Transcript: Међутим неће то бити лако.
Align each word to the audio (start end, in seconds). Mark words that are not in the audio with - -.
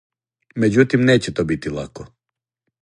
Међутим 0.63 1.05
неће 1.11 1.35
то 1.41 1.47
бити 1.53 1.77
лако. 1.77 2.11